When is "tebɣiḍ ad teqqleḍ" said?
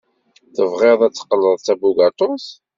0.55-1.55